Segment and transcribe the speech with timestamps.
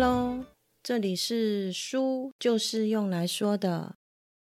[0.00, 0.44] Hello，
[0.80, 3.96] 这里是书就是用来说的，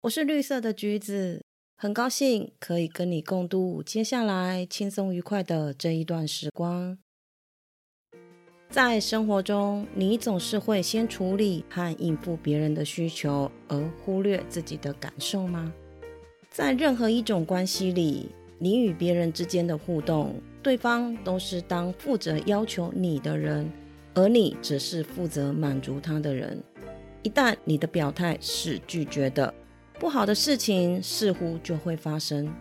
[0.04, 1.44] 我是绿色的橘子，
[1.76, 6.97] 很高兴可以跟你共度接下来轻松愉快的这一段时光。
[8.69, 15.74] 在生活中，你总是会先处理和应付别人的需求，而忽略自己的感受吗？
[16.49, 23.70] 在任何一种关系里，你与别人之间的互动，对方都是当负责要求你的人。
[24.13, 26.61] 而你只是负责满足他的人。
[27.23, 29.53] 一旦你的表态是拒绝的，
[29.99, 32.52] 不好的事情似乎就会发生。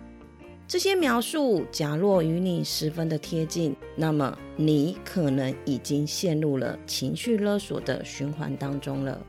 [0.68, 9.20] 这些描述假若与你十分的贴近，那么你可能已经陷入了情绪勒索的循环当中了。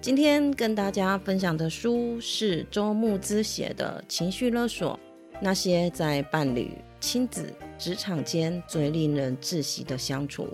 [0.00, 4.98] 今天跟大家分享的书是周牧之写的《情绪勒索：
[5.40, 10.44] 那些在伴侣、亲子、职场间最令人窒息的相处》。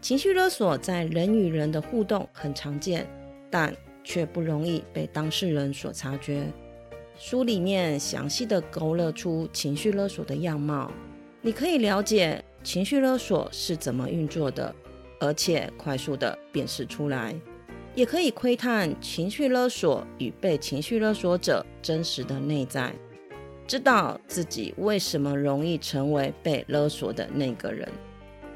[0.00, 3.06] 情绪勒索在人与人的互动很常见，
[3.50, 6.46] 但却不容易被当事人所察觉。
[7.18, 10.90] 书里面详细的勾勒出情绪勒索的样貌，
[11.42, 14.74] 你可以了解情绪勒索是怎么运作的，
[15.20, 17.34] 而且快速的辨识出来，
[17.94, 22.90] 也可以窥探情绪勒索与被情绪勒索者真实的内在，
[23.66, 27.86] 知道自己为什么容易成为被勒索的那个人。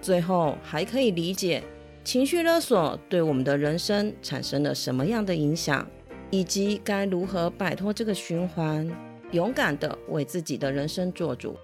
[0.05, 1.63] 最后还可以理解
[2.05, 5.89] 情绪勒索对我们的人生产生了什么样的影响，
[6.31, 8.87] 以及该如何摆脱这个循环，
[9.31, 11.57] 勇敢的为自己的人生做主。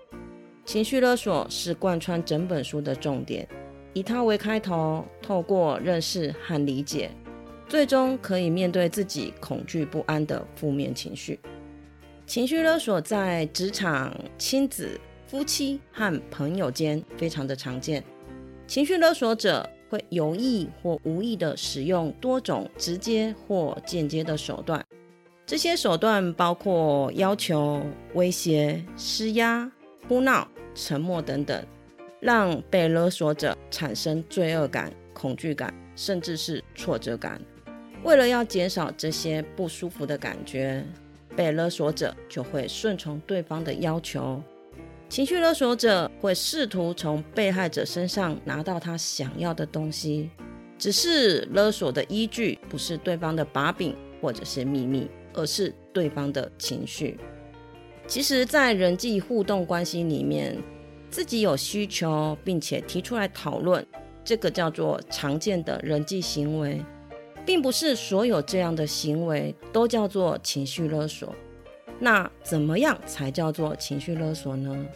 [0.64, 3.46] 情绪勒索是贯穿整本书的重点，
[3.92, 7.10] 以它为开头，透过认识和理解，
[7.68, 11.38] 最终可以面对自己恐惧不安的负面情绪。
[12.24, 18.02] 情绪勒索在职场、亲子、夫妻和朋友间非常的常见。
[18.70, 24.80] 情绪勒索者会有意或无意的使用多种直接或间接的手段，
[25.44, 27.82] 这些手段包括要求、
[28.14, 29.68] 威胁、施压、
[30.06, 31.60] 哭闹、沉默等等，
[32.20, 37.42] 让被勒索者产生罪恶感、恐惧感，甚至是挫折感。
[38.04, 40.86] 为了要减少这些不舒服的感觉，
[41.34, 44.40] 被勒索者就会顺从对方的要求。
[45.10, 50.30] 情绪勒索者会试图从被害者身上拿到他想要的东西，
[50.78, 57.18] 只是勒索的依据不是对方的把柄或者是秘密，而是对方的情绪。
[58.06, 60.56] 其实，在人际互动关系里面，
[61.10, 63.84] 自己有需求并且提出来讨论，
[64.22, 66.80] 这个叫做常见的人际行为，
[67.44, 71.34] 并不是所有这样的行为都叫做情绪勒索。
[72.02, 74.86] 那怎么样才叫做情绪勒索呢？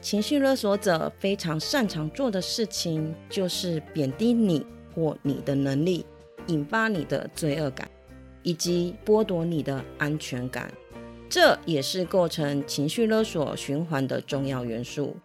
[0.00, 4.64] 情绪勒索者非常擅长做的事情，就是贬低你
[4.94, 6.06] 或你的能力，
[6.46, 7.90] 引发你的罪恶感，
[8.44, 10.72] 以及剥夺你的安全感。
[11.28, 15.16] 这也是构成情绪勒索循环的重要元素。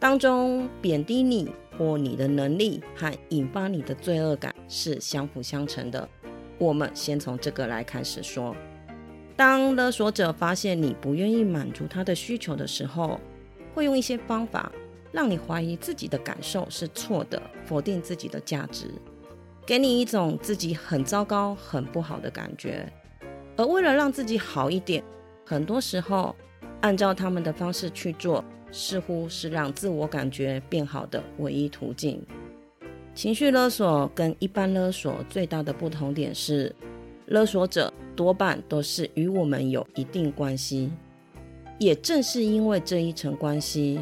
[0.00, 1.48] 当中，贬低你
[1.78, 6.08] 或你的能力和引发你的罪恶感是相辅相成的。
[6.58, 8.56] 我们先从这个来开始说。
[9.42, 13.20] 当勒索者发现你不愿意满足他的需求的时候，
[13.74, 14.70] 会用一些方法
[15.10, 18.86] 让你怀疑自己的感受是错的，否定自己的价值，
[19.66, 22.88] 给你一种自己很糟糕、很不好的感觉。
[23.56, 25.02] 而为了让自己好一点，
[25.44, 26.36] 很多时候
[26.80, 32.24] 按照他们的方式去做，似乎是让自我感觉变好的唯一途径。
[33.12, 36.72] 情绪勒索跟一般勒索最大的不同点是，
[37.26, 37.92] 勒索者。
[38.14, 40.90] 多半都是与我们有一定关系，
[41.78, 44.00] 也正是因为这一层关系，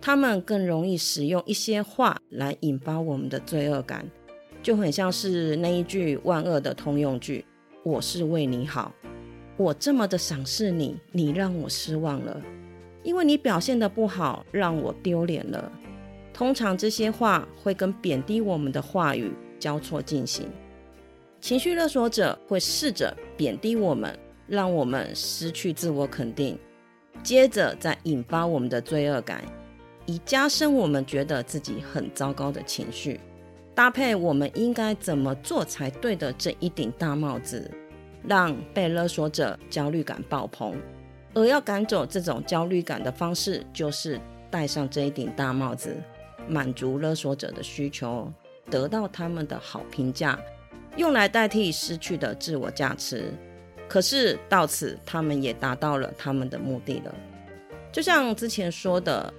[0.00, 4.08] 他们更容易使用一些话来引发我们的罪恶感，
[4.62, 7.44] 就很像是那一句万恶的通用句
[7.84, 8.92] ：“我是为你好，
[9.56, 12.40] 我这么的赏识你，你让我失望了，
[13.02, 15.70] 因为你表现的不好，让我丢脸了。”
[16.32, 20.46] 通常这些话会跟贬低我们的话语交错进行。
[21.40, 24.16] 情绪勒索者会试着贬低我们，
[24.46, 26.58] 让我们失去自我肯定，
[27.22, 29.42] 接着再引发我们的罪恶感，
[30.04, 33.18] 以加深我们觉得自己很糟糕的情绪。
[33.74, 37.70] 搭配我们应该怎么做才对的这一顶大帽子，
[38.26, 40.74] 让被勒索者焦虑感爆棚。
[41.32, 44.20] 而要赶走这种焦虑感的方式，就是
[44.50, 45.96] 戴上这一顶大帽子，
[46.46, 48.30] 满足勒索者的需求，
[48.68, 50.38] 得到他们的好评价。
[50.96, 53.32] 用来代替失去的自我价值，
[53.88, 57.14] 可是到此他们也达到了他们的目的了。
[57.92, 59.32] 就像之前说的，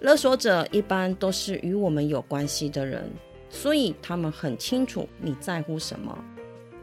[0.00, 3.10] 勒索者一般都是与我们有关系的人，
[3.48, 6.16] 所以他们很清楚你在乎什么，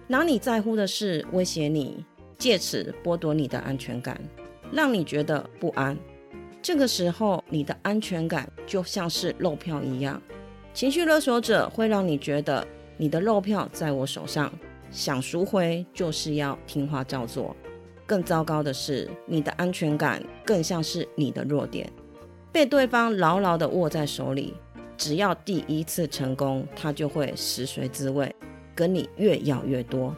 [0.07, 2.03] 拿你在乎的事威胁你，
[2.37, 4.19] 借此剥夺你的安全感，
[4.71, 5.97] 让你觉得不安。
[6.61, 10.21] 这个时候，你的安全感就像是漏票一样。
[10.73, 12.65] 情绪勒索者会让你觉得
[12.97, 14.51] 你的肉票在我手上，
[14.91, 17.55] 想赎回就是要听话照做。
[18.05, 21.89] 更糟糕的是，你的安全感更像是你的弱点，
[22.51, 24.53] 被对方牢牢地握在手里。
[24.95, 28.33] 只要第一次成功，他就会食髓知味，
[28.75, 30.15] 跟你越要越多，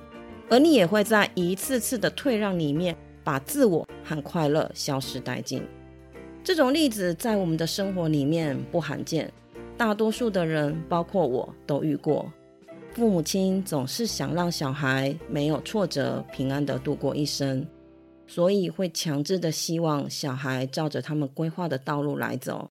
[0.49, 5.63] 而你也会在一次次的退让里面，把自我和快乐消失殆尽。
[6.43, 9.31] 这种例子在我们的生活里面不罕见，
[9.77, 12.31] 大多数的人，包括我都遇过。
[12.95, 17.67] 父母亲总是想让小孩没有挫折、平安的度过一生，
[18.25, 22.69] 所以会强制的希望小孩照着他们规划的道路来走。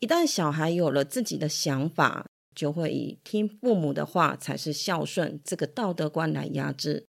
[0.00, 2.26] 一旦小孩有了自己的想法，
[2.56, 7.06] 就会以听父母的话才是孝顺这个道德观来压制，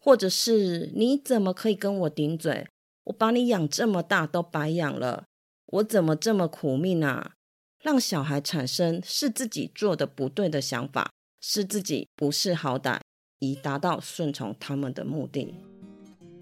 [0.00, 2.66] 或者是你怎么可以跟我顶嘴？
[3.04, 5.24] 我把你养这么大都白养了。
[5.66, 7.32] 我怎么这么苦命啊？
[7.82, 11.10] 让小孩产生是自己做的不对的想法，
[11.44, 13.00] 是自己不识好歹，
[13.40, 15.52] 以达到顺从他们的目的。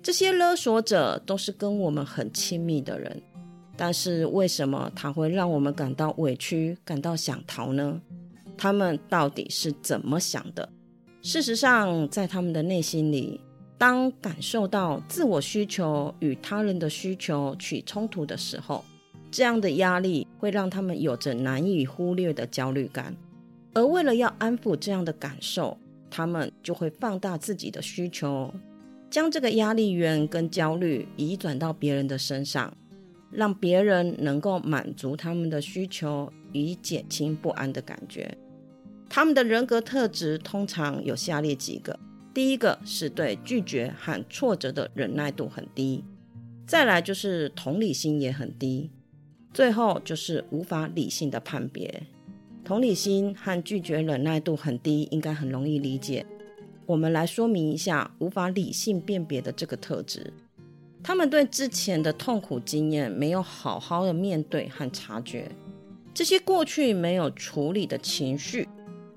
[0.02, 3.22] 这些勒索者都是跟我们很亲密的人，
[3.78, 8.00] 但是为什么他会让我们感到委屈、感到想逃呢？
[8.58, 10.68] 他们到底是怎么想的？
[11.22, 13.40] 事实上，在他们的内心里，
[13.78, 18.84] 当感受到自我需求与他人的需求起冲突的时候，
[19.30, 23.16] 这样的压力会让他们有着难以忽略的焦虑感，
[23.72, 25.78] 而为了要安抚这样的感受，
[26.10, 28.52] 他们就会放大自己的需求，
[29.08, 32.76] 将这个压力源跟焦虑移转到别人的身上，
[33.30, 38.36] 让别人能够满足他们的需求，以减轻不安的感觉。
[39.08, 41.98] 他们的人格特质通常有下列几个：
[42.34, 46.04] 第一个是对拒绝和挫折的忍耐度很低，
[46.66, 48.90] 再来就是同理心也很低。
[49.52, 52.04] 最后就是无法理性的判别，
[52.64, 56.24] 同理心和拒绝忍耐度很低，应该很容易理解。
[56.86, 60.32] 我们来说明一下无法理性辨别的这个特质。
[61.02, 65.50] 他们对之前的痛苦经验没有好好的面对和察觉，
[66.12, 68.68] 这些过去没有处理的情绪，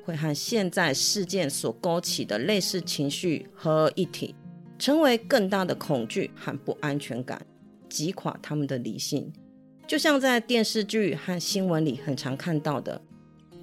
[0.04, 4.34] 会和现在事件所勾起的类似情绪合而一体，
[4.80, 7.46] 成为更大的恐惧和不安全感，
[7.90, 9.32] 击垮他们的理性。
[9.86, 13.02] 就像在电视剧和新闻里很常看到的，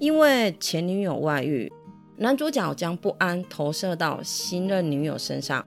[0.01, 1.71] 因为前女友外遇，
[2.17, 5.63] 男主角将不安投射到新任女友身上，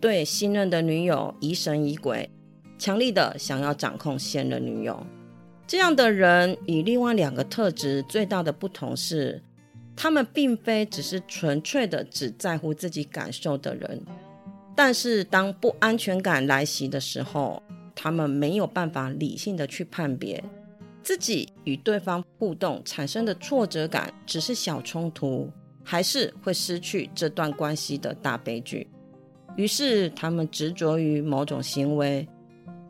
[0.00, 2.28] 对新任的女友疑神疑鬼，
[2.76, 5.06] 强力的想要掌控现任女友。
[5.68, 9.40] 这样的人与另外两个特质最大的不同是，
[9.94, 14.02] 他们并非只是纯粹的只在乎自己感受的人，
[14.74, 17.62] 但是当不安全感来袭的时候。
[18.02, 20.42] 他们没有办法理性的去判别
[21.02, 25.50] 自己与对方互动产生的挫折感只是小冲突，
[25.82, 28.88] 还是会失去这段关系的大悲剧。
[29.56, 32.28] 于是他们执着于某种行为，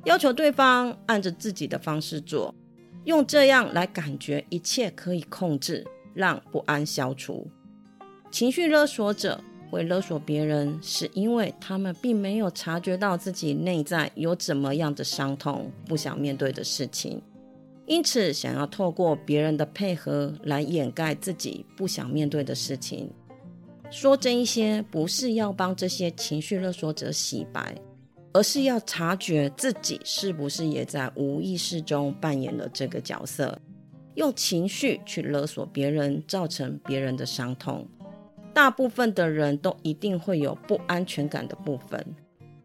[0.05, 2.55] 要求对方按着自己的方式做，
[3.05, 7.51] 用这样来感觉一切可以控制，让不安消除。
[8.31, 9.41] 情绪勒索者。
[9.71, 17.23] 会勒索别人，是因为他们并没有察觉到自己内在有怎么样的伤痛，不想面对的事情，
[17.91, 23.11] 因此想要透过别人的配合来掩盖自己不想面对的事情。
[23.91, 27.75] 说真一些，不是要帮这些情绪勒索者洗白，
[28.33, 33.61] 而是要察觉自己是不是也在无意识中扮演了这个角色，
[34.15, 37.85] 用情绪去勒索别人，造成别人的伤痛。
[38.55, 42.07] 大部分的人都一定会有不安全感的部分，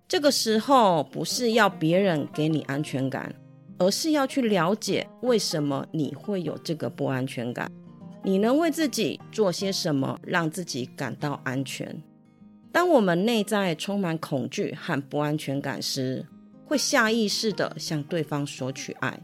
[0.07, 3.33] 这个时候不是要别人给你安全感，
[3.77, 7.69] 而是要去了解为什么你会有这个不安全感，
[8.23, 12.01] 你能为自己做些什么让自己感到安全。
[12.71, 16.25] 当我们内在充满恐惧和不安全感时，
[16.65, 19.19] 会下意识的向对方索取爱，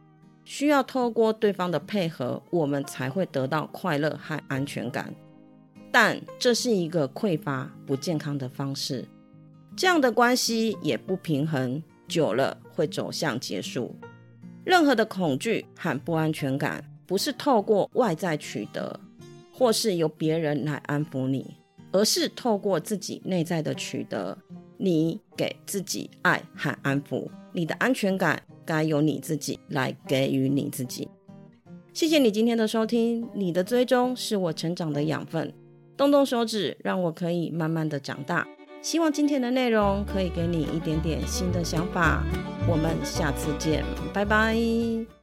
[0.45, 5.13] 需要透过对方的配合，我们才会得到快乐和安全感。
[5.91, 9.05] 但这是一个匮乏、不健康的方式，
[9.75, 13.93] 这样的关系也不平衡，久了会走向结束。
[14.63, 18.99] 任何的恐惧和不安全感，不是透过外在取得，
[19.51, 21.55] 或是由别人来安抚你，
[21.91, 24.37] 而是透过自己内在的取得。
[24.77, 31.07] 你给自己爱和安抚，你的安全感该由你自己来给予你自己。
[31.93, 35.53] 谢谢你今天的收听，你的追踪是我成长的养分，
[35.95, 38.47] 动动手指，让我可以慢慢的长大。
[38.81, 42.23] 希望今天的内容可以给你一点点新的想法。
[42.67, 44.55] 我们下次见，拜拜。